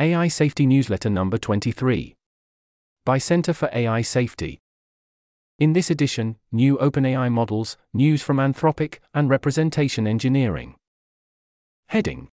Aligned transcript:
AI 0.00 0.28
Safety 0.28 0.64
Newsletter 0.64 1.10
number 1.10 1.38
23. 1.38 2.14
By 3.04 3.18
Center 3.18 3.52
for 3.52 3.68
AI 3.72 4.00
Safety. 4.02 4.60
In 5.58 5.72
this 5.72 5.90
edition, 5.90 6.36
new 6.52 6.78
OpenAI 6.78 7.32
models, 7.32 7.76
news 7.92 8.22
from 8.22 8.36
Anthropic, 8.36 9.00
and 9.12 9.28
representation 9.28 10.06
engineering. 10.06 10.76
Heading 11.88 12.28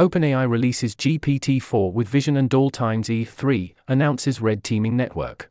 OpenAI 0.00 0.50
releases 0.50 0.96
GPT 0.96 1.62
4 1.62 1.92
with 1.92 2.08
Vision 2.08 2.36
and 2.36 2.50
DALL 2.50 2.70
times 2.70 3.08
E3, 3.08 3.72
announces 3.86 4.40
Red 4.40 4.64
Teaming 4.64 4.96
Network. 4.96 5.48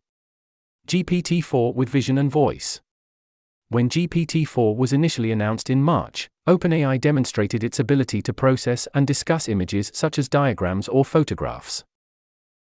GPT 0.88 1.42
4 1.42 1.72
with 1.72 1.88
Vision 1.88 2.18
and 2.18 2.30
Voice. 2.30 2.82
When 3.72 3.88
GPT 3.88 4.48
4 4.48 4.76
was 4.76 4.94
initially 4.94 5.32
announced 5.32 5.70
in 5.70 5.84
March, 5.84 6.28
OpenAI 6.48 7.00
demonstrated 7.00 7.64
its 7.64 7.80
ability 7.80 8.20
to 8.24 8.34
process 8.34 8.88
and 8.96 9.06
discuss 9.06 9.48
images 9.48 9.92
such 9.94 10.18
as 10.18 10.28
diagrams 10.28 10.88
or 10.88 11.06
photographs. 11.06 11.84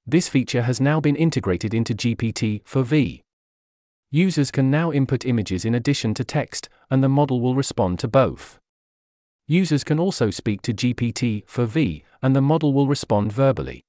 This 0.07 0.29
feature 0.29 0.61
has 0.61 0.79
now 0.79 1.01
been 1.01 1.17
integrated 1.17 1.73
into 1.73 1.93
GPT 1.93 2.63
4v. 2.63 3.21
Users 4.11 4.49
can 4.49 4.71
now 4.71 4.93
input 4.93 5.25
images 5.25 5.65
in 5.65 5.75
addition 5.75 6.13
to 6.13 6.23
text, 6.23 6.69
and 6.89 7.03
the 7.03 7.09
model 7.09 7.41
will 7.41 7.55
respond 7.55 7.99
to 7.99 8.07
both. 8.07 8.57
Users 9.45 9.83
can 9.83 9.99
also 9.99 10.29
speak 10.29 10.61
to 10.61 10.73
GPT 10.73 11.45
4v, 11.47 12.03
and 12.21 12.33
the 12.33 12.41
model 12.41 12.71
will 12.71 12.87
respond 12.87 13.33
verbally. 13.33 13.83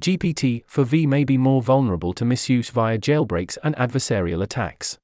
GPT 0.00 0.64
4v 0.66 1.06
may 1.06 1.22
be 1.22 1.38
more 1.38 1.62
vulnerable 1.62 2.12
to 2.12 2.24
misuse 2.24 2.70
via 2.70 2.98
jailbreaks 2.98 3.56
and 3.62 3.76
adversarial 3.76 4.42
attacks. 4.42 4.98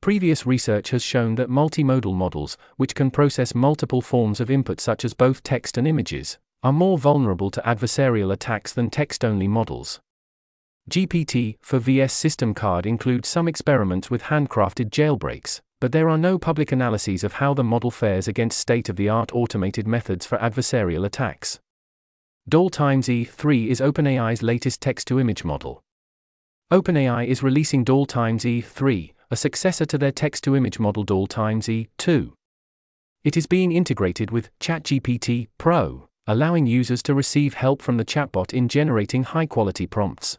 Previous 0.00 0.46
research 0.46 0.90
has 0.90 1.02
shown 1.02 1.34
that 1.34 1.50
multimodal 1.50 2.14
models, 2.14 2.56
which 2.76 2.94
can 2.94 3.10
process 3.10 3.54
multiple 3.54 4.00
forms 4.00 4.38
of 4.38 4.50
input 4.50 4.80
such 4.80 5.04
as 5.04 5.12
both 5.12 5.42
text 5.42 5.76
and 5.76 5.88
images, 5.88 6.38
are 6.62 6.72
more 6.72 6.98
vulnerable 6.98 7.50
to 7.50 7.60
adversarial 7.62 8.32
attacks 8.32 8.72
than 8.72 8.90
text 8.90 9.24
only 9.24 9.48
models. 9.48 10.00
GPT 10.88 11.58
4v's 11.60 12.12
system 12.12 12.54
card 12.54 12.86
includes 12.86 13.28
some 13.28 13.48
experiments 13.48 14.08
with 14.10 14.22
handcrafted 14.24 14.88
jailbreaks, 14.90 15.60
but 15.80 15.92
there 15.92 16.08
are 16.08 16.16
no 16.16 16.38
public 16.38 16.72
analyses 16.72 17.22
of 17.24 17.34
how 17.34 17.52
the 17.52 17.64
model 17.64 17.90
fares 17.90 18.26
against 18.26 18.58
state 18.58 18.88
of 18.88 18.96
the 18.96 19.08
art 19.08 19.34
automated 19.34 19.86
methods 19.86 20.24
for 20.24 20.38
adversarial 20.38 21.04
attacks. 21.04 21.58
DALL 22.48 22.70
times 22.70 23.08
E3 23.08 23.66
is 23.66 23.80
OpenAI's 23.80 24.42
latest 24.42 24.80
text 24.80 25.08
to 25.08 25.20
image 25.20 25.44
model. 25.44 25.82
OpenAI 26.72 27.26
is 27.26 27.42
releasing 27.42 27.84
DALL 27.84 28.06
times 28.06 28.44
E3, 28.44 29.12
a 29.30 29.36
successor 29.36 29.84
to 29.84 29.98
their 29.98 30.12
text 30.12 30.42
to 30.44 30.56
image 30.56 30.78
model 30.78 31.04
DALL 31.04 31.26
times 31.26 31.66
E2. 31.66 32.32
It 33.24 33.36
is 33.36 33.46
being 33.46 33.72
integrated 33.72 34.30
with 34.30 34.48
ChatGPT 34.58 35.48
Pro, 35.58 36.08
allowing 36.26 36.66
users 36.66 37.02
to 37.02 37.14
receive 37.14 37.54
help 37.54 37.82
from 37.82 37.98
the 37.98 38.04
chatbot 38.04 38.54
in 38.54 38.68
generating 38.68 39.24
high 39.24 39.44
quality 39.44 39.86
prompts. 39.86 40.38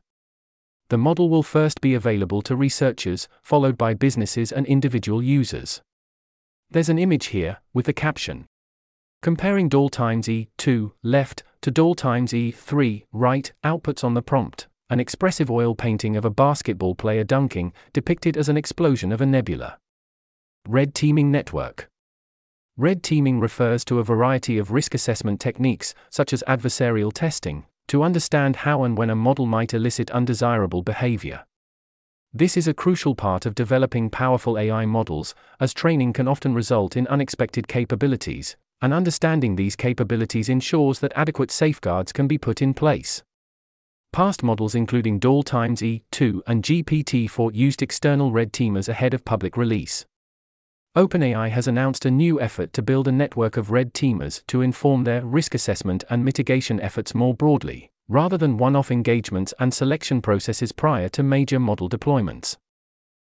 The 0.89 0.97
model 0.97 1.29
will 1.29 1.43
first 1.43 1.81
be 1.81 1.93
available 1.93 2.41
to 2.43 2.55
researchers, 2.55 3.27
followed 3.43 3.77
by 3.77 3.93
businesses 3.93 4.51
and 4.51 4.65
individual 4.65 5.21
users. 5.21 5.81
There's 6.71 6.89
an 6.89 6.97
image 6.97 7.27
here, 7.27 7.57
with 7.73 7.85
the 7.85 7.93
caption 7.93 8.47
Comparing 9.21 9.69
DALL 9.69 9.89
times 9.89 10.27
E2, 10.27 10.93
left, 11.03 11.43
to 11.61 11.69
DALL 11.69 11.93
times 11.93 12.31
E3, 12.31 13.03
right, 13.11 13.51
outputs 13.63 14.03
on 14.03 14.15
the 14.15 14.23
prompt 14.23 14.68
an 14.89 14.99
expressive 14.99 15.51
oil 15.51 15.75
painting 15.75 16.15
of 16.17 16.25
a 16.25 16.29
basketball 16.29 16.95
player 16.95 17.23
dunking, 17.23 17.73
depicted 17.93 18.35
as 18.35 18.49
an 18.49 18.57
explosion 18.57 19.11
of 19.11 19.21
a 19.21 19.25
nebula. 19.25 19.77
Red 20.67 20.93
Teaming 20.95 21.31
Network 21.31 21.89
Red 22.79 23.03
teaming 23.03 23.41
refers 23.41 23.83
to 23.83 23.99
a 23.99 24.05
variety 24.05 24.57
of 24.57 24.71
risk 24.71 24.93
assessment 24.93 25.41
techniques, 25.41 25.93
such 26.09 26.31
as 26.31 26.45
adversarial 26.47 27.11
testing, 27.11 27.65
to 27.89 28.03
understand 28.03 28.55
how 28.55 28.83
and 28.83 28.97
when 28.97 29.09
a 29.09 29.15
model 29.15 29.45
might 29.45 29.73
elicit 29.73 30.09
undesirable 30.11 30.81
behavior. 30.81 31.43
This 32.33 32.55
is 32.55 32.69
a 32.69 32.73
crucial 32.73 33.15
part 33.15 33.45
of 33.45 33.53
developing 33.53 34.09
powerful 34.09 34.57
AI 34.57 34.85
models, 34.85 35.35
as 35.59 35.73
training 35.73 36.13
can 36.13 36.27
often 36.27 36.53
result 36.53 36.95
in 36.95 37.05
unexpected 37.07 37.67
capabilities, 37.67 38.55
and 38.81 38.93
understanding 38.93 39.57
these 39.57 39.75
capabilities 39.75 40.47
ensures 40.47 40.99
that 40.99 41.11
adequate 41.17 41.51
safeguards 41.51 42.13
can 42.13 42.27
be 42.27 42.37
put 42.37 42.61
in 42.61 42.73
place. 42.73 43.23
Past 44.11 44.41
models 44.41 44.73
including 44.73 45.19
DALL 45.19 45.43
times 45.43 45.81
E2 45.81 46.41
and 46.47 46.63
GPT-4 46.63 47.53
used 47.53 47.83
external 47.83 48.31
red 48.31 48.51
teamers 48.51 48.89
ahead 48.89 49.13
of 49.13 49.23
public 49.23 49.55
release. 49.55 50.05
OpenAI 50.97 51.49
has 51.51 51.67
announced 51.67 52.05
a 52.05 52.11
new 52.11 52.41
effort 52.41 52.73
to 52.73 52.81
build 52.81 53.07
a 53.07 53.11
network 53.11 53.55
of 53.55 53.69
red 53.69 53.93
teamers 53.93 54.43
to 54.47 54.61
inform 54.61 55.03
their 55.03 55.23
risk 55.23 55.53
assessment 55.53 56.03
and 56.09 56.25
mitigation 56.25 56.79
efforts 56.79 57.13
more 57.13 57.35
broadly, 57.35 57.91
rather 58.07 58.37
than 58.37 58.57
one 58.57 58.75
off 58.75 58.89
engagements 58.89 59.53
and 59.59 59.73
selection 59.73 60.21
processes 60.21 60.71
prior 60.71 61.07
to 61.09 61.21
major 61.21 61.59
model 61.59 61.87
deployments. 61.87 62.57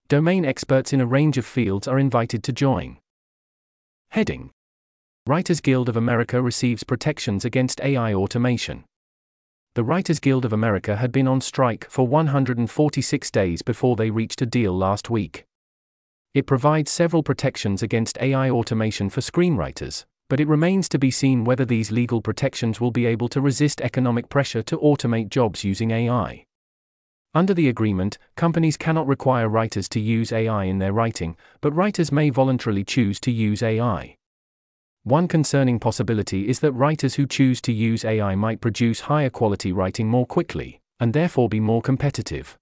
Domain 0.06 0.44
experts 0.44 0.92
in 0.92 1.00
a 1.00 1.06
range 1.06 1.36
of 1.36 1.44
fields 1.44 1.88
are 1.88 1.98
invited 1.98 2.44
to 2.44 2.52
join. 2.52 2.98
Heading 4.10 4.52
Writers 5.26 5.60
Guild 5.60 5.88
of 5.88 5.96
America 5.96 6.40
receives 6.40 6.84
protections 6.84 7.44
against 7.44 7.80
AI 7.80 8.14
automation 8.14 8.84
the 9.74 9.84
Writers 9.84 10.18
Guild 10.18 10.44
of 10.44 10.52
America 10.52 10.96
had 10.96 11.12
been 11.12 11.28
on 11.28 11.40
strike 11.40 11.88
for 11.88 12.04
146 12.04 13.30
days 13.30 13.62
before 13.62 13.94
they 13.94 14.10
reached 14.10 14.42
a 14.42 14.46
deal 14.46 14.76
last 14.76 15.10
week. 15.10 15.44
It 16.34 16.46
provides 16.46 16.90
several 16.90 17.22
protections 17.22 17.80
against 17.80 18.18
AI 18.20 18.50
automation 18.50 19.10
for 19.10 19.20
screenwriters, 19.20 20.06
but 20.28 20.40
it 20.40 20.48
remains 20.48 20.88
to 20.88 20.98
be 20.98 21.12
seen 21.12 21.44
whether 21.44 21.64
these 21.64 21.92
legal 21.92 22.20
protections 22.20 22.80
will 22.80 22.90
be 22.90 23.06
able 23.06 23.28
to 23.28 23.40
resist 23.40 23.80
economic 23.80 24.28
pressure 24.28 24.62
to 24.64 24.78
automate 24.78 25.28
jobs 25.28 25.62
using 25.62 25.92
AI. 25.92 26.44
Under 27.32 27.54
the 27.54 27.68
agreement, 27.68 28.18
companies 28.36 28.76
cannot 28.76 29.06
require 29.06 29.48
writers 29.48 29.88
to 29.90 30.00
use 30.00 30.32
AI 30.32 30.64
in 30.64 30.78
their 30.78 30.92
writing, 30.92 31.36
but 31.60 31.72
writers 31.76 32.10
may 32.10 32.30
voluntarily 32.30 32.82
choose 32.82 33.20
to 33.20 33.30
use 33.30 33.62
AI. 33.62 34.16
One 35.04 35.28
concerning 35.28 35.80
possibility 35.80 36.46
is 36.46 36.60
that 36.60 36.72
writers 36.72 37.14
who 37.14 37.26
choose 37.26 37.62
to 37.62 37.72
use 37.72 38.04
AI 38.04 38.34
might 38.34 38.60
produce 38.60 39.00
higher 39.00 39.30
quality 39.30 39.72
writing 39.72 40.08
more 40.08 40.26
quickly, 40.26 40.82
and 40.98 41.14
therefore 41.14 41.48
be 41.48 41.58
more 41.58 41.80
competitive. 41.80 42.58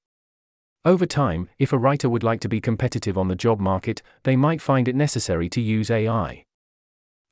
Over 0.84 1.04
time, 1.04 1.48
if 1.58 1.72
a 1.72 1.78
writer 1.78 2.08
would 2.08 2.22
like 2.22 2.40
to 2.42 2.48
be 2.48 2.60
competitive 2.60 3.18
on 3.18 3.26
the 3.26 3.34
job 3.34 3.58
market, 3.58 4.02
they 4.22 4.36
might 4.36 4.62
find 4.62 4.86
it 4.86 4.94
necessary 4.94 5.48
to 5.48 5.60
use 5.60 5.90
AI. 5.90 6.44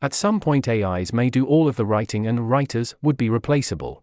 At 0.03 0.13
some 0.13 0.41
point, 0.41 0.67
AIs 0.67 1.13
may 1.13 1.31
do 1.31 1.47
all 1.47 1.69
of 1.69 1.77
the 1.77 1.87
writing 1.87 2.27
and 2.27 2.51
writers 2.51 2.97
would 3.01 3.17
be 3.17 3.31
replaceable. 3.31 4.03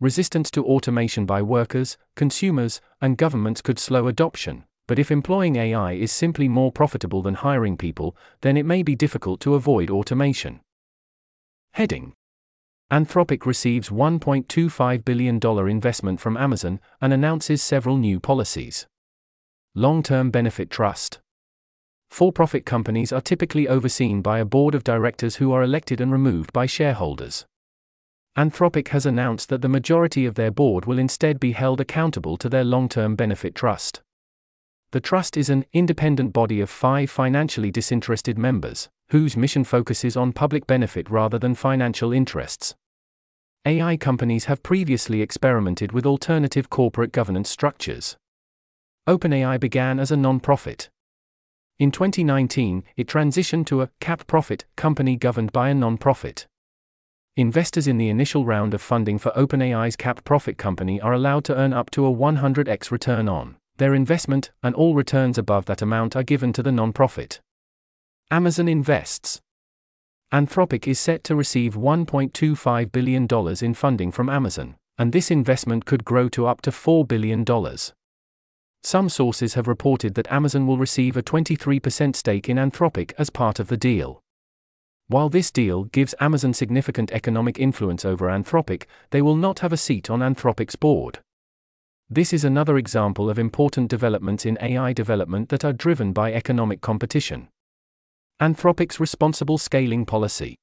Resistance 0.00 0.50
to 0.52 0.64
automation 0.64 1.26
by 1.26 1.42
workers, 1.42 1.98
consumers, 2.16 2.80
and 3.02 3.18
governments 3.18 3.60
could 3.60 3.78
slow 3.78 4.08
adoption, 4.08 4.64
but 4.86 4.98
if 4.98 5.10
employing 5.10 5.56
AI 5.56 5.92
is 5.92 6.12
simply 6.12 6.48
more 6.48 6.70
profitable 6.70 7.22
than 7.22 7.34
hiring 7.34 7.76
people, 7.76 8.16
then 8.40 8.56
it 8.56 8.66
may 8.66 8.82
be 8.82 8.94
difficult 8.94 9.40
to 9.40 9.54
avoid 9.54 9.90
automation. 9.90 10.60
Heading 11.72 12.14
Anthropic 12.90 13.44
receives 13.44 13.88
$1.25 13.88 15.04
billion 15.04 15.40
investment 15.68 16.20
from 16.20 16.36
Amazon 16.36 16.78
and 17.00 17.12
announces 17.12 17.60
several 17.60 17.96
new 17.96 18.20
policies. 18.20 18.86
Long 19.74 20.02
term 20.04 20.30
benefit 20.30 20.70
trust. 20.70 21.18
For 22.08 22.30
profit 22.30 22.64
companies 22.64 23.12
are 23.12 23.20
typically 23.20 23.66
overseen 23.66 24.22
by 24.22 24.38
a 24.38 24.44
board 24.44 24.76
of 24.76 24.84
directors 24.84 25.36
who 25.36 25.52
are 25.52 25.64
elected 25.64 26.00
and 26.00 26.12
removed 26.12 26.52
by 26.52 26.66
shareholders. 26.66 27.44
Anthropic 28.38 28.88
has 28.88 29.04
announced 29.04 29.48
that 29.48 29.62
the 29.62 29.68
majority 29.68 30.24
of 30.24 30.36
their 30.36 30.52
board 30.52 30.86
will 30.86 30.98
instead 30.98 31.40
be 31.40 31.52
held 31.52 31.80
accountable 31.80 32.36
to 32.36 32.48
their 32.48 32.64
long 32.64 32.88
term 32.88 33.16
benefit 33.16 33.54
trust. 33.54 34.00
The 34.92 35.00
Trust 35.00 35.36
is 35.36 35.50
an 35.50 35.64
independent 35.72 36.32
body 36.32 36.60
of 36.60 36.70
five 36.70 37.10
financially 37.10 37.72
disinterested 37.72 38.38
members, 38.38 38.88
whose 39.10 39.36
mission 39.36 39.64
focuses 39.64 40.16
on 40.16 40.32
public 40.32 40.64
benefit 40.66 41.10
rather 41.10 41.40
than 41.40 41.56
financial 41.56 42.12
interests. 42.12 42.76
AI 43.64 43.96
companies 43.96 44.44
have 44.44 44.62
previously 44.62 45.22
experimented 45.22 45.90
with 45.90 46.06
alternative 46.06 46.70
corporate 46.70 47.10
governance 47.10 47.50
structures. 47.50 48.16
OpenAI 49.08 49.58
began 49.58 49.98
as 49.98 50.12
a 50.12 50.16
non-profit. 50.16 50.88
In 51.80 51.90
2019, 51.90 52.84
it 52.96 53.08
transitioned 53.08 53.66
to 53.66 53.82
a 53.82 53.90
cap 53.98 54.28
profit 54.28 54.66
company 54.76 55.16
governed 55.16 55.50
by 55.52 55.68
a 55.68 55.74
non-profit. 55.74 56.46
Investors 57.36 57.88
in 57.88 57.98
the 57.98 58.08
initial 58.08 58.44
round 58.44 58.72
of 58.72 58.80
funding 58.80 59.18
for 59.18 59.32
OpenAI's 59.32 59.96
cap 59.96 60.24
profit 60.24 60.56
company 60.58 61.00
are 61.00 61.12
allowed 61.12 61.44
to 61.44 61.56
earn 61.56 61.72
up 61.72 61.90
to 61.90 62.06
a 62.06 62.14
100x 62.14 62.92
return 62.92 63.28
on 63.28 63.56
their 63.76 63.94
investment, 63.94 64.50
and 64.62 64.74
all 64.74 64.94
returns 64.94 65.38
above 65.38 65.66
that 65.66 65.82
amount 65.82 66.16
are 66.16 66.22
given 66.22 66.52
to 66.52 66.62
the 66.62 66.70
nonprofit. 66.70 67.40
Amazon 68.30 68.68
invests. 68.68 69.40
Anthropic 70.32 70.88
is 70.88 70.98
set 70.98 71.22
to 71.24 71.36
receive 71.36 71.74
$1.25 71.74 72.90
billion 72.90 73.28
in 73.64 73.74
funding 73.74 74.10
from 74.10 74.28
Amazon, 74.28 74.76
and 74.98 75.12
this 75.12 75.30
investment 75.30 75.84
could 75.84 76.04
grow 76.04 76.28
to 76.30 76.46
up 76.46 76.60
to 76.62 76.70
$4 76.70 77.06
billion. 77.06 77.44
Some 78.82 79.08
sources 79.08 79.54
have 79.54 79.68
reported 79.68 80.14
that 80.14 80.30
Amazon 80.30 80.66
will 80.66 80.78
receive 80.78 81.16
a 81.16 81.22
23% 81.22 82.16
stake 82.16 82.48
in 82.48 82.56
Anthropic 82.56 83.12
as 83.18 83.30
part 83.30 83.58
of 83.58 83.68
the 83.68 83.76
deal. 83.76 84.20
While 85.08 85.28
this 85.28 85.52
deal 85.52 85.84
gives 85.84 86.16
Amazon 86.18 86.52
significant 86.52 87.12
economic 87.12 87.60
influence 87.60 88.04
over 88.04 88.26
Anthropic, 88.26 88.86
they 89.10 89.22
will 89.22 89.36
not 89.36 89.60
have 89.60 89.72
a 89.72 89.76
seat 89.76 90.10
on 90.10 90.20
Anthropic's 90.20 90.74
board. 90.74 91.20
This 92.08 92.32
is 92.32 92.44
another 92.44 92.78
example 92.78 93.28
of 93.28 93.36
important 93.36 93.90
developments 93.90 94.46
in 94.46 94.56
AI 94.60 94.92
development 94.92 95.48
that 95.48 95.64
are 95.64 95.72
driven 95.72 96.12
by 96.12 96.32
economic 96.32 96.80
competition. 96.80 97.48
Anthropic's 98.40 99.00
Responsible 99.00 99.58
Scaling 99.58 100.06
Policy 100.06 100.54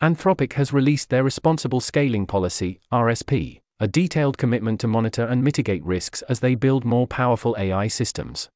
Anthropic 0.00 0.52
has 0.52 0.72
released 0.72 1.10
their 1.10 1.24
Responsible 1.24 1.80
Scaling 1.80 2.26
Policy, 2.26 2.78
RSP, 2.92 3.60
a 3.80 3.88
detailed 3.88 4.38
commitment 4.38 4.78
to 4.80 4.86
monitor 4.86 5.24
and 5.24 5.42
mitigate 5.42 5.84
risks 5.84 6.22
as 6.22 6.38
they 6.38 6.54
build 6.54 6.84
more 6.84 7.08
powerful 7.08 7.56
AI 7.58 7.88
systems. 7.88 8.48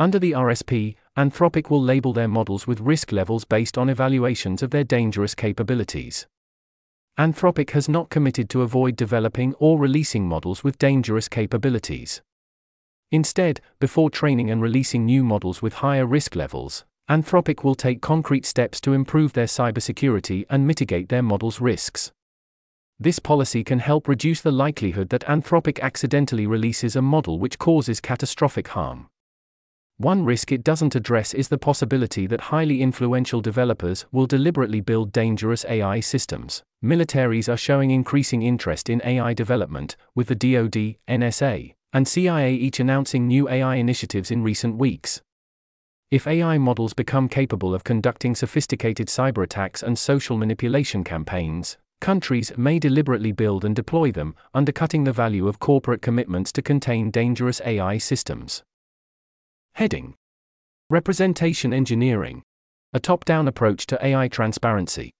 Under 0.00 0.18
the 0.18 0.32
RSP, 0.32 0.96
Anthropic 1.16 1.70
will 1.70 1.82
label 1.82 2.12
their 2.12 2.26
models 2.26 2.66
with 2.66 2.80
risk 2.80 3.12
levels 3.12 3.44
based 3.44 3.78
on 3.78 3.88
evaluations 3.88 4.60
of 4.60 4.70
their 4.70 4.82
dangerous 4.82 5.36
capabilities. 5.36 6.26
Anthropic 7.18 7.70
has 7.70 7.90
not 7.90 8.08
committed 8.08 8.48
to 8.50 8.62
avoid 8.62 8.96
developing 8.96 9.52
or 9.58 9.78
releasing 9.78 10.26
models 10.26 10.64
with 10.64 10.78
dangerous 10.78 11.28
capabilities. 11.28 12.22
Instead, 13.10 13.60
before 13.78 14.08
training 14.08 14.50
and 14.50 14.62
releasing 14.62 15.04
new 15.04 15.22
models 15.22 15.60
with 15.60 15.74
higher 15.74 16.06
risk 16.06 16.34
levels, 16.34 16.86
Anthropic 17.10 17.62
will 17.62 17.74
take 17.74 18.00
concrete 18.00 18.46
steps 18.46 18.80
to 18.80 18.94
improve 18.94 19.34
their 19.34 19.44
cybersecurity 19.44 20.46
and 20.48 20.66
mitigate 20.66 21.10
their 21.10 21.22
models' 21.22 21.60
risks. 21.60 22.12
This 22.98 23.18
policy 23.18 23.62
can 23.62 23.80
help 23.80 24.08
reduce 24.08 24.40
the 24.40 24.52
likelihood 24.52 25.10
that 25.10 25.26
Anthropic 25.26 25.80
accidentally 25.80 26.46
releases 26.46 26.96
a 26.96 27.02
model 27.02 27.38
which 27.38 27.58
causes 27.58 28.00
catastrophic 28.00 28.68
harm. 28.68 29.08
One 30.02 30.24
risk 30.24 30.50
it 30.50 30.64
doesn't 30.64 30.96
address 30.96 31.32
is 31.32 31.46
the 31.46 31.58
possibility 31.58 32.26
that 32.26 32.50
highly 32.50 32.82
influential 32.82 33.40
developers 33.40 34.04
will 34.10 34.26
deliberately 34.26 34.80
build 34.80 35.12
dangerous 35.12 35.64
AI 35.68 36.00
systems. 36.00 36.64
Militaries 36.84 37.48
are 37.48 37.56
showing 37.56 37.92
increasing 37.92 38.42
interest 38.42 38.90
in 38.90 39.00
AI 39.04 39.32
development, 39.32 39.96
with 40.16 40.26
the 40.26 40.34
DoD, 40.34 40.96
NSA, 41.08 41.74
and 41.92 42.08
CIA 42.08 42.52
each 42.52 42.80
announcing 42.80 43.28
new 43.28 43.48
AI 43.48 43.76
initiatives 43.76 44.32
in 44.32 44.42
recent 44.42 44.76
weeks. 44.76 45.22
If 46.10 46.26
AI 46.26 46.58
models 46.58 46.94
become 46.94 47.28
capable 47.28 47.72
of 47.72 47.84
conducting 47.84 48.34
sophisticated 48.34 49.06
cyber 49.06 49.44
attacks 49.44 49.84
and 49.84 49.96
social 49.96 50.36
manipulation 50.36 51.04
campaigns, 51.04 51.76
countries 52.00 52.50
may 52.56 52.80
deliberately 52.80 53.30
build 53.30 53.64
and 53.64 53.76
deploy 53.76 54.10
them, 54.10 54.34
undercutting 54.52 55.04
the 55.04 55.12
value 55.12 55.46
of 55.46 55.60
corporate 55.60 56.02
commitments 56.02 56.50
to 56.50 56.60
contain 56.60 57.12
dangerous 57.12 57.60
AI 57.64 57.98
systems. 57.98 58.64
Heading 59.74 60.14
Representation 60.90 61.72
Engineering 61.72 62.42
A 62.92 63.00
top 63.00 63.24
down 63.24 63.48
approach 63.48 63.86
to 63.86 64.06
AI 64.06 64.28
transparency. 64.28 65.12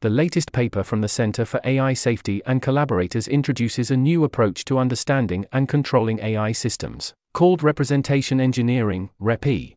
The 0.00 0.08
latest 0.08 0.52
paper 0.52 0.84
from 0.84 1.00
the 1.00 1.08
Center 1.08 1.44
for 1.44 1.60
AI 1.64 1.92
Safety 1.92 2.40
and 2.46 2.62
collaborators 2.62 3.26
introduces 3.26 3.90
a 3.90 3.96
new 3.96 4.22
approach 4.22 4.64
to 4.66 4.78
understanding 4.78 5.44
and 5.52 5.68
controlling 5.68 6.20
AI 6.20 6.52
systems, 6.52 7.14
called 7.32 7.64
Representation 7.64 8.40
Engineering, 8.40 9.10
REPE. 9.18 9.74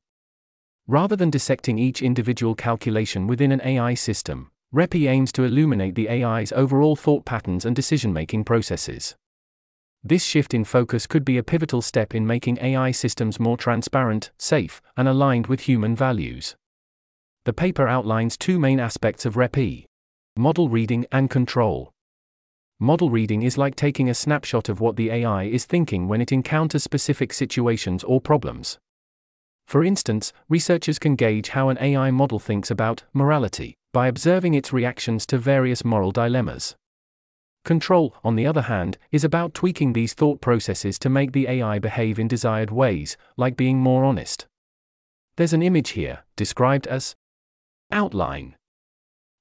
Rather 0.85 1.15
than 1.15 1.31
dissecting 1.31 1.79
each 1.79 2.03
individual 2.03 2.53
calculation 2.53 3.25
within 3.25 3.51
an 3.51 3.61
AI 3.65 3.95
system, 3.95 4.51
REPE 4.71 5.07
aims 5.07 5.31
to 5.31 5.43
illuminate 5.43 5.95
the 5.95 6.07
AI's 6.07 6.51
overall 6.51 6.95
thought 6.95 7.25
patterns 7.25 7.65
and 7.65 7.75
decision 7.75 8.13
making 8.13 8.43
processes. 8.43 9.15
This 10.03 10.23
shift 10.23 10.53
in 10.53 10.63
focus 10.63 11.07
could 11.07 11.25
be 11.25 11.37
a 11.37 11.43
pivotal 11.43 11.81
step 11.81 12.15
in 12.15 12.25
making 12.25 12.59
AI 12.61 12.91
systems 12.91 13.39
more 13.39 13.57
transparent, 13.57 14.31
safe, 14.37 14.81
and 14.95 15.07
aligned 15.07 15.47
with 15.47 15.61
human 15.61 15.95
values. 15.95 16.55
The 17.45 17.53
paper 17.53 17.87
outlines 17.87 18.37
two 18.37 18.59
main 18.59 18.79
aspects 18.79 19.25
of 19.25 19.37
REPE 19.37 19.85
model 20.37 20.69
reading 20.69 21.05
and 21.11 21.29
control. 21.29 21.91
Model 22.79 23.09
reading 23.09 23.41
is 23.41 23.57
like 23.57 23.75
taking 23.75 24.07
a 24.07 24.13
snapshot 24.13 24.69
of 24.69 24.79
what 24.79 24.95
the 24.95 25.09
AI 25.09 25.45
is 25.45 25.65
thinking 25.65 26.07
when 26.07 26.21
it 26.21 26.31
encounters 26.31 26.83
specific 26.83 27.33
situations 27.33 28.03
or 28.03 28.21
problems. 28.21 28.77
For 29.65 29.83
instance, 29.83 30.31
researchers 30.47 30.99
can 30.99 31.15
gauge 31.15 31.49
how 31.49 31.69
an 31.69 31.77
AI 31.81 32.11
model 32.11 32.37
thinks 32.37 32.69
about 32.69 33.03
morality 33.13 33.73
by 33.93 34.07
observing 34.07 34.53
its 34.53 34.71
reactions 34.71 35.25
to 35.25 35.39
various 35.39 35.83
moral 35.83 36.11
dilemmas. 36.11 36.75
Control, 37.67 38.15
on 38.23 38.37
the 38.37 38.45
other 38.47 38.61
hand, 38.61 38.97
is 39.11 39.25
about 39.25 39.53
tweaking 39.53 39.91
these 39.91 40.13
thought 40.13 40.39
processes 40.39 40.97
to 40.97 41.09
make 41.09 41.33
the 41.33 41.49
AI 41.49 41.79
behave 41.79 42.17
in 42.17 42.25
desired 42.25 42.71
ways, 42.71 43.17
like 43.35 43.57
being 43.57 43.77
more 43.77 44.05
honest. 44.05 44.47
There's 45.35 45.51
an 45.51 45.61
image 45.61 45.89
here, 45.89 46.23
described 46.37 46.87
as 46.87 47.13
outline. 47.91 48.55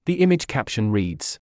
The 0.07 0.15
image 0.15 0.49
caption 0.49 0.91
reads 0.91 1.39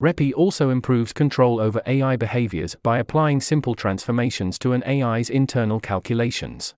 REPE 0.00 0.34
also 0.34 0.68
improves 0.68 1.14
control 1.14 1.58
over 1.58 1.80
AI 1.86 2.16
behaviors 2.16 2.76
by 2.82 2.98
applying 2.98 3.40
simple 3.40 3.74
transformations 3.74 4.58
to 4.58 4.74
an 4.74 4.82
AI's 4.82 5.30
internal 5.30 5.80
calculations. 5.80 6.74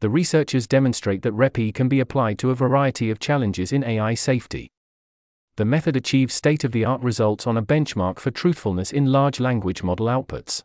The 0.00 0.08
researchers 0.08 0.66
demonstrate 0.66 1.20
that 1.20 1.32
REPE 1.32 1.74
can 1.74 1.90
be 1.90 2.00
applied 2.00 2.38
to 2.38 2.50
a 2.50 2.54
variety 2.54 3.10
of 3.10 3.20
challenges 3.20 3.74
in 3.74 3.84
AI 3.84 4.14
safety 4.14 4.70
the 5.58 5.64
method 5.64 5.96
achieves 5.96 6.32
state 6.32 6.62
of 6.62 6.70
the 6.70 6.84
art 6.84 7.02
results 7.02 7.44
on 7.44 7.56
a 7.56 7.62
benchmark 7.62 8.20
for 8.20 8.30
truthfulness 8.30 8.92
in 8.92 9.10
large 9.10 9.40
language 9.40 9.82
model 9.82 10.06
outputs. 10.06 10.62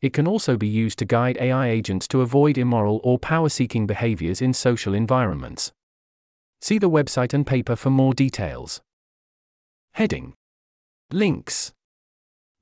It 0.00 0.12
can 0.12 0.28
also 0.28 0.56
be 0.56 0.68
used 0.68 1.00
to 1.00 1.04
guide 1.04 1.36
AI 1.40 1.66
agents 1.66 2.06
to 2.08 2.20
avoid 2.20 2.56
immoral 2.56 3.00
or 3.02 3.18
power 3.18 3.48
seeking 3.48 3.84
behaviors 3.84 4.40
in 4.40 4.54
social 4.54 4.94
environments. 4.94 5.72
See 6.60 6.78
the 6.78 6.88
website 6.88 7.34
and 7.34 7.44
paper 7.44 7.74
for 7.74 7.90
more 7.90 8.14
details. 8.14 8.80
Heading 9.94 10.34
Links 11.10 11.72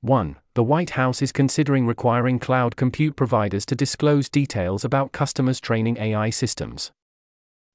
1. 0.01 0.37
The 0.55 0.63
White 0.63 0.91
House 0.91 1.21
is 1.21 1.31
considering 1.31 1.85
requiring 1.85 2.39
cloud 2.39 2.75
compute 2.75 3.15
providers 3.15 3.67
to 3.67 3.75
disclose 3.75 4.29
details 4.29 4.83
about 4.83 5.11
customers' 5.11 5.61
training 5.61 5.97
AI 5.99 6.31
systems. 6.31 6.91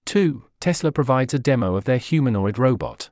2. 0.07 0.43
Tesla 0.59 0.91
provides 0.91 1.35
a 1.35 1.39
demo 1.39 1.77
of 1.77 1.85
their 1.85 1.99
humanoid 1.99 2.59
robot. 2.59 3.11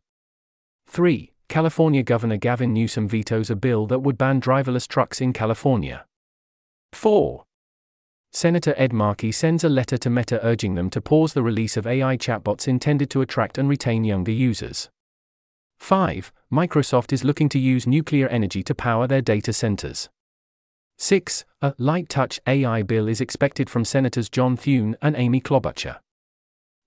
3. 0.89 1.33
California 1.49 2.03
Governor 2.03 2.39
Gavin 2.39 2.73
Newsom 2.73 3.09
vetoes 3.09 3.51
a 3.51 3.57
bill 3.57 3.87
that 3.87 4.01
would 4.01 4.17
ban 4.17 4.41
driverless 4.41 4.89
trucks 4.89 5.21
in 5.21 5.35
California. 5.35 6.07
4. 6.93 7.45
Senator 8.33 8.75
Ed 8.77 8.93
Markey 8.95 9.31
sends 9.31 9.65
a 9.65 9.69
letter 9.69 9.99
to 9.99 10.11
Meta 10.11 10.45
urging 10.45 10.75
them 10.75 10.89
to 10.91 11.01
pause 11.01 11.35
the 11.35 11.43
release 11.43 11.77
of 11.77 11.87
AI 11.87 12.17
chatbots 12.17 12.67
intended 12.67 13.11
to 13.11 13.21
attract 13.21 13.59
and 13.59 13.69
retain 13.69 14.05
younger 14.05 14.33
users. 14.33 14.89
5. 15.79 16.33
Microsoft 16.51 17.13
is 17.13 17.25
looking 17.25 17.51
to 17.51 17.59
use 17.59 17.87
nuclear 17.87 18.27
energy 18.29 18.63
to 18.63 18.75
power 18.75 19.07
their 19.07 19.23
data 19.23 19.53
centers. 19.53 20.09
6. 20.97 21.45
A 21.61 21.75
light 21.77 22.09
touch 22.09 22.41
AI 22.47 22.83
bill 22.83 23.09
is 23.09 23.21
expected 23.21 23.69
from 23.69 23.85
Senators 23.85 24.29
John 24.31 24.57
Thune 24.57 24.97
and 25.03 25.17
Amy 25.17 25.41
Klobuchar. 25.41 25.99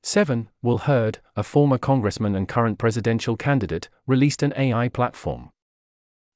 7. 0.03 0.49
Will 0.63 0.79
Hurd, 0.79 1.19
a 1.35 1.43
former 1.43 1.77
congressman 1.77 2.35
and 2.35 2.47
current 2.47 2.79
presidential 2.79 3.37
candidate, 3.37 3.87
released 4.07 4.41
an 4.41 4.53
AI 4.57 4.89
platform. 4.89 5.51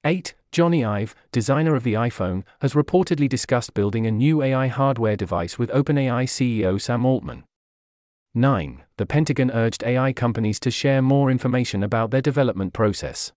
8. 0.04 0.36
Jony 0.52 0.88
Ive, 0.88 1.16
designer 1.32 1.76
of 1.76 1.84
the 1.84 1.96
iPhone, 1.96 2.44
has 2.62 2.74
reportedly 2.74 3.28
discussed 3.28 3.74
building 3.74 4.06
a 4.06 4.12
new 4.12 4.44
AI 4.44 4.68
hardware 4.68 5.16
device 5.16 5.58
with 5.58 5.72
OpenAI 5.72 6.26
CEO 6.26 6.80
Sam 6.80 7.06
Altman. 7.06 7.44
9. 8.36 8.84
The 8.98 9.06
Pentagon 9.06 9.50
urged 9.50 9.84
AI 9.84 10.14
companies 10.14 10.60
to 10.60 10.70
share 10.70 11.02
more 11.02 11.32
information 11.32 11.82
about 11.82 12.12
their 12.12 12.22
development 12.22 12.74
process. 12.74 13.32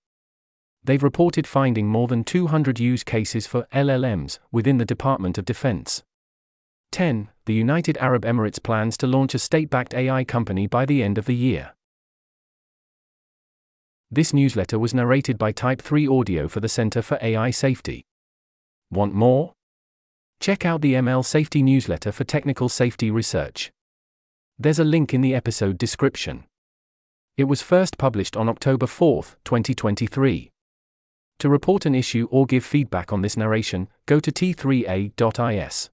They've 0.85 1.03
reported 1.03 1.47
finding 1.47 1.87
more 1.87 2.07
than 2.07 2.23
200 2.23 2.79
use 2.79 3.03
cases 3.03 3.47
for 3.47 3.67
LLMs 3.73 4.39
within 4.53 4.77
the 4.77 4.85
Department 4.85 5.39
of 5.39 5.45
Defense. 5.47 6.03
10. 6.93 7.31
The 7.49 7.55
United 7.55 7.97
Arab 7.97 8.25
Emirates 8.27 8.63
plans 8.63 8.99
to 8.99 9.07
launch 9.07 9.35
a 9.35 9.39
state 9.39 9.71
backed 9.71 9.95
AI 9.95 10.23
company 10.23 10.67
by 10.67 10.85
the 10.85 11.03
end 11.03 11.17
of 11.17 11.25
the 11.25 11.35
year. 11.35 11.73
This 14.11 14.35
newsletter 14.35 14.79
was 14.79 14.93
narrated 14.93 15.39
by 15.39 15.53
Type 15.53 15.81
3 15.81 16.07
Audio 16.07 16.47
for 16.47 16.61
the 16.61 16.69
Center 16.69 17.01
for 17.01 17.19
AI 17.23 17.51
Safety. 17.51 18.05
Want 18.91 19.15
more? 19.15 19.55
Check 20.41 20.67
out 20.67 20.83
the 20.83 20.93
ML 20.93 21.25
Safety 21.25 21.63
newsletter 21.63 22.13
for 22.13 22.25
technical 22.25 22.69
safety 22.69 23.11
research. 23.11 23.71
There's 24.59 24.79
a 24.79 24.85
link 24.85 25.15
in 25.15 25.23
the 25.23 25.35
episode 25.35 25.79
description. 25.79 26.45
It 27.39 27.45
was 27.45 27.63
first 27.63 27.97
published 27.97 28.37
on 28.37 28.51
October 28.51 28.87
4, 28.87 29.23
2023. 29.47 30.51
To 31.39 31.49
report 31.49 31.87
an 31.87 31.95
issue 31.95 32.29
or 32.31 32.45
give 32.45 32.63
feedback 32.63 33.11
on 33.11 33.23
this 33.23 33.39
narration, 33.39 33.89
go 34.05 34.21
to 34.21 34.31
t3a.is. 34.31 35.89